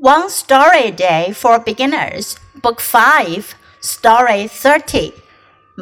[0.00, 5.12] One Story a Day for Beginners, Book 5, Story 30.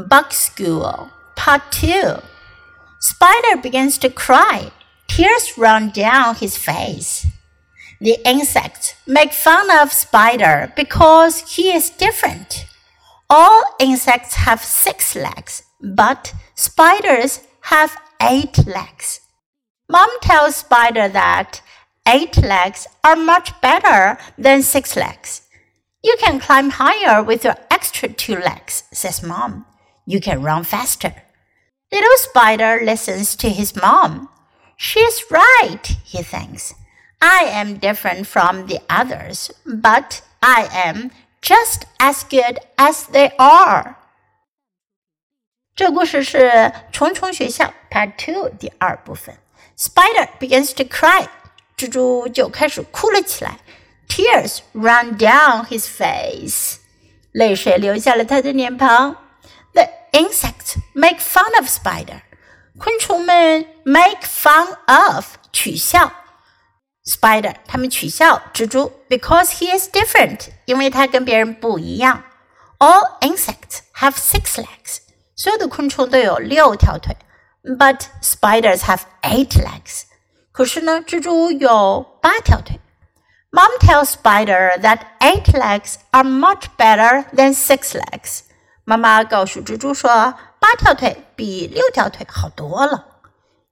[0.09, 2.15] Bug School, Part 2.
[2.99, 4.73] Spider begins to cry.
[5.07, 7.29] Tears run down his face.
[8.01, 12.67] The insects make fun of Spider because he is different.
[13.31, 17.39] All insects have six legs, but spiders
[17.71, 19.21] have eight legs.
[19.89, 21.63] Mom tells Spider that
[22.08, 25.42] Eight legs are much better than six legs.
[26.04, 29.66] You can climb higher with your extra two legs, says Mom.
[30.06, 31.14] You can run faster.
[31.92, 34.28] Little Spider listens to his mom.
[34.76, 36.74] She's right, he thinks.
[37.22, 43.96] I am different from the others, but I am just as good as they are.
[45.76, 46.38] 这故事是《
[46.92, 49.38] 虫虫学校》Part Two 第二部分。
[49.78, 51.28] Spider begins to cry
[51.78, 53.60] 蜘蛛就开始哭了起来，
[54.08, 56.78] tears run down his face，
[57.32, 59.16] 泪水流下了他的脸庞。
[59.74, 62.22] The insects make fun of spider，
[62.78, 66.14] 昆虫们 make fun of 取笑
[67.06, 72.24] spider，他们取笑蜘蛛，because he is different，因为他跟别人不一样。
[72.78, 75.00] All insects have six legs，
[75.36, 77.16] 所有的昆虫都有六条腿，
[77.64, 80.04] but spiders have eight legs。
[80.59, 82.81] 可是呢，蜘蛛有八条腿。
[83.53, 88.41] Mom tells Spider that eight legs are much better than six legs。
[88.83, 93.07] 妈妈告诉蜘蛛说，八条腿比六条腿好多了。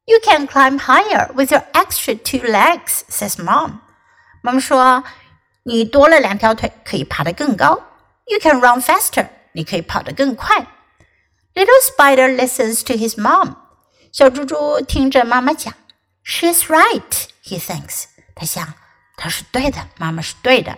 [0.05, 3.81] You can climb higher with your extra two legs, says Mom。
[4.41, 5.03] 妈妈说，
[5.65, 7.81] 你多了两条腿可以爬得更高。
[8.27, 10.65] You can run faster，你可以跑得更快。
[11.53, 13.56] Little Spider listens to his mom。
[14.12, 15.75] 小蜘蛛听着妈妈讲。
[16.27, 18.06] She's right, he thinks.
[18.34, 18.74] 他想，
[19.16, 20.77] 她是对的，妈妈是对的。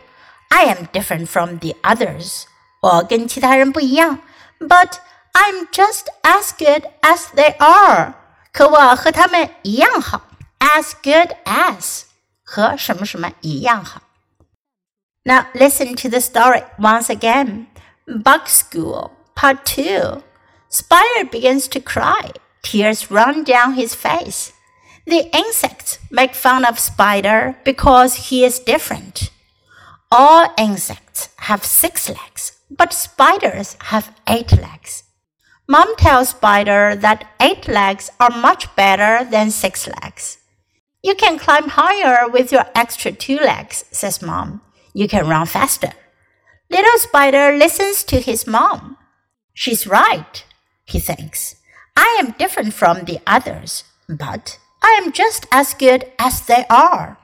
[0.48, 2.44] I am different from the others.
[2.80, 4.18] 我跟其他人不一样。
[4.60, 4.98] But
[5.32, 8.14] I'm just as good as they are.
[8.52, 10.22] 可我和他们一样好。
[10.58, 12.02] As good as
[12.44, 14.02] 和什么什么一样好。
[15.22, 17.66] Now listen to the story once again.
[18.06, 20.22] Bug School, Part 2.
[20.70, 22.32] Spider begins to cry.
[22.62, 24.50] Tears run down his face.
[25.08, 29.30] The insects make fun of Spider because he is different.
[30.12, 35.04] All insects have six legs, but spiders have eight legs.
[35.66, 40.36] Mom tells Spider that eight legs are much better than six legs.
[41.02, 44.60] You can climb higher with your extra two legs, says Mom.
[44.92, 45.92] You can run faster.
[46.68, 48.98] Little Spider listens to his mom.
[49.54, 50.44] She's right,
[50.84, 51.56] he thinks.
[51.96, 57.18] I am different from the others, but I am just as good as they are.